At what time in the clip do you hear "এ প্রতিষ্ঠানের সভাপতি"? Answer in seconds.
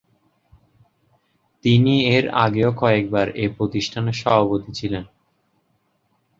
3.35-4.71